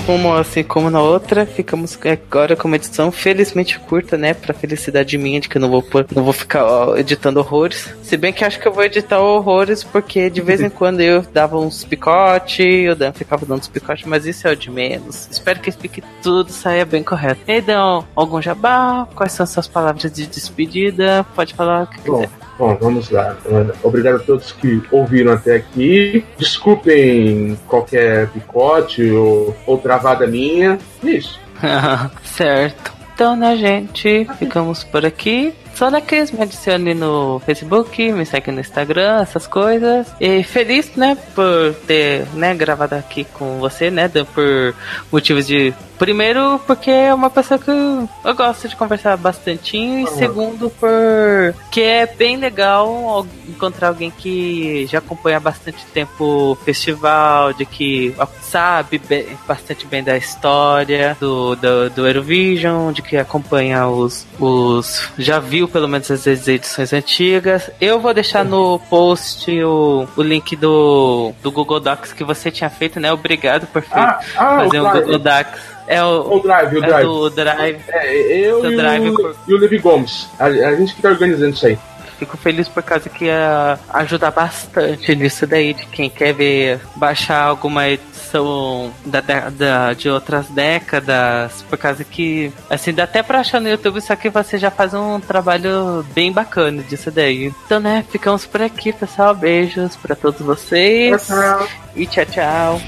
Como 0.10 0.34
assim 0.34 0.64
como 0.64 0.90
na 0.90 1.00
outra, 1.00 1.46
ficamos 1.46 1.96
agora 2.04 2.56
com 2.56 2.68
uma 2.68 2.78
edição 2.78 3.12
felizmente 3.12 3.78
curta, 3.78 4.18
né? 4.18 4.34
Pra 4.34 4.56
felicidade 4.56 5.16
minha 5.20 5.40
de 5.40 5.48
que 5.48 5.58
eu 5.58 5.62
não 5.62 5.70
vou 5.70 5.84
pôr, 5.84 6.04
não 6.16 6.24
vou 6.24 6.34
ficar 6.34 6.66
ó, 6.66 6.98
editando 6.98 7.40
horrores. 7.40 7.94
Se 8.02 8.18
bem 8.18 8.34
que 8.34 8.44
acho 8.44 8.60
que 8.60 8.68
eu 8.68 8.74
vou 8.74 8.84
editar 8.84 9.20
horrores, 9.20 9.84
porque 9.84 10.28
de 10.32 10.42
vez 10.42 10.62
em 10.62 10.70
quando 10.72 11.02
eu 11.02 11.22
dava 11.22 11.60
uns 11.60 11.84
picote, 11.84 12.90
o 12.90 12.96
Dan 12.96 13.14
ficava 13.14 13.46
dando 13.46 13.60
uns 13.60 13.68
picote, 13.68 14.10
mas 14.10 14.26
isso 14.26 14.48
é 14.48 14.52
o 14.52 14.56
de 14.56 14.72
menos. 14.72 15.28
Espero 15.30 15.60
que 15.60 15.72
fique 15.72 16.04
tudo 16.24 16.52
saia 16.52 16.88
bem 16.88 17.04
correto. 17.04 17.42
E 17.48 17.62
Dan, 17.62 18.04
algum 18.16 18.42
jabá? 18.42 19.08
Quais 19.14 19.34
são 19.34 19.46
suas 19.46 19.68
palavras 19.68 20.12
de 20.12 20.26
despedida? 20.26 21.24
Pode 21.36 21.54
falar 21.54 21.84
o 21.84 21.88
que 21.88 22.02
Bom. 22.02 22.22
quiser. 22.22 22.50
Bom, 22.60 22.76
vamos 22.76 23.10
lá. 23.10 23.38
Obrigado 23.82 24.18
a 24.18 24.20
todos 24.20 24.52
que 24.52 24.84
ouviram 24.92 25.32
até 25.32 25.56
aqui. 25.56 26.26
Desculpem 26.38 27.58
qualquer 27.66 28.28
picote 28.32 29.10
ou, 29.12 29.56
ou 29.66 29.78
travada 30.00 30.28
minha. 30.28 30.80
Isso. 31.04 31.40
certo. 32.24 32.94
Então, 33.14 33.36
né, 33.36 33.58
gente? 33.58 34.26
Ficamos 34.38 34.84
por 34.84 35.06
aqui. 35.06 35.54
Só 35.76 35.90
da 35.90 36.02
Cris, 36.02 36.32
me 36.32 36.42
adicione 36.42 36.94
no 36.94 37.40
Facebook, 37.46 38.12
me 38.12 38.26
segue 38.26 38.52
no 38.52 38.60
Instagram, 38.60 39.22
essas 39.22 39.46
coisas. 39.46 40.08
E 40.20 40.44
feliz, 40.44 40.96
né, 40.96 41.18
por 41.36 41.74
ter, 41.88 42.26
né, 42.34 42.54
gravado 42.54 42.96
aqui 42.96 43.26
com 43.26 43.60
você, 43.60 43.90
né, 43.92 44.10
por 44.10 44.76
motivos 45.12 45.48
de... 45.48 45.74
Primeiro, 46.00 46.62
porque 46.66 46.90
é 46.90 47.14
uma 47.14 47.30
pessoa 47.30 47.60
que 47.60 47.70
eu 47.70 48.34
gosto 48.34 48.70
de 48.70 48.76
conversar 48.78 49.18
bastante. 49.18 49.78
E 49.78 50.08
segundo, 50.08 50.70
porque 50.70 51.82
é 51.82 52.06
bem 52.06 52.38
legal 52.38 53.28
encontrar 53.48 53.90
alguém 53.90 54.10
que 54.10 54.88
já 54.88 55.00
acompanha 55.00 55.38
há 55.38 55.40
bastante 55.42 55.86
tempo 55.88 56.24
o 56.52 56.56
festival, 56.56 57.52
de 57.52 57.66
que 57.66 58.16
sabe 58.42 58.98
bem, 58.98 59.28
bastante 59.46 59.86
bem 59.86 60.02
da 60.02 60.16
história 60.16 61.18
do, 61.20 61.58
do, 61.58 61.90
do 61.90 62.08
Eurovision, 62.08 62.94
de 62.94 63.02
que 63.02 63.18
acompanha 63.18 63.86
os, 63.88 64.26
os... 64.40 65.10
Já 65.18 65.40
viu 65.40 65.68
pelo 65.68 65.88
menos 65.90 66.10
as 66.10 66.26
edições 66.26 66.94
antigas. 66.94 67.70
Eu 67.82 68.00
vou 68.00 68.14
deixar 68.14 68.46
no 68.46 68.80
post 68.90 69.52
o, 69.52 70.08
o 70.16 70.22
link 70.22 70.56
do, 70.56 71.34
do 71.44 71.52
Google 71.52 71.82
Docs 71.82 72.14
que 72.14 72.24
você 72.24 72.50
tinha 72.50 72.70
feito, 72.70 73.02
né? 73.02 73.12
Obrigado 73.12 73.68
por 73.68 73.84
ah, 73.92 74.20
ah, 74.38 74.60
fazer 74.62 74.80
um 74.80 74.92
Google 74.92 75.20
Docs. 75.20 75.80
É 75.90 76.04
o, 76.04 76.36
o 76.36 76.40
Drive, 76.40 76.76
o 76.76 76.84
é 76.84 76.88
Drive. 76.88 77.04
do 77.04 77.30
Drive. 77.32 77.82
É, 77.88 78.16
eu 78.46 78.62
do 78.62 78.72
e, 78.72 78.78
drive 78.78 79.10
o, 79.10 79.16
por... 79.16 79.36
e 79.48 79.54
o 79.56 79.58
Levi 79.58 79.80
Gomes. 79.80 80.30
A, 80.38 80.46
a, 80.46 80.76
gente 80.76 80.94
que 80.94 81.02
tá 81.02 81.10
organizando 81.10 81.56
isso 81.56 81.66
aí. 81.66 81.80
Fico 82.20 82.38
feliz 82.38 82.70
por 82.70 82.84
causa 82.84 83.10
que 83.10 83.26
ia 83.26 83.80
ajudar 83.90 84.30
bastante 84.30 85.16
nisso 85.16 85.48
daí, 85.48 85.74
de 85.74 85.88
quem 85.88 86.08
quer 86.08 86.34
ver, 86.34 86.80
baixar 86.96 87.42
alguma 87.42 87.88
edição 87.88 88.92
da, 89.04 89.22
da, 89.22 89.94
de 89.94 90.10
outras 90.10 90.48
décadas, 90.50 91.64
por 91.68 91.78
causa 91.78 92.04
que, 92.04 92.52
assim, 92.70 92.94
dá 92.94 93.06
até 93.06 93.24
pra 93.24 93.40
achar 93.40 93.60
no 93.60 93.70
YouTube, 93.70 94.00
só 94.02 94.16
que 94.16 94.30
você 94.30 94.60
já 94.60 94.70
faz 94.70 94.94
um 94.94 95.20
trabalho 95.20 96.06
bem 96.14 96.32
bacana 96.32 96.84
disso 96.84 97.10
daí. 97.10 97.52
Então, 97.66 97.80
né, 97.80 98.06
ficamos 98.12 98.46
por 98.46 98.62
aqui, 98.62 98.94
pessoal. 98.94 99.34
Beijos 99.34 99.96
pra 99.96 100.16
todos 100.16 100.42
vocês. 100.42 101.26
Tchau. 101.26 101.68
E 101.96 102.06
tchau, 102.06 102.26
tchau. 102.26 102.82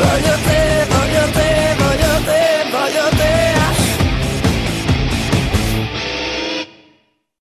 Like 0.00 0.26
a 0.26 0.67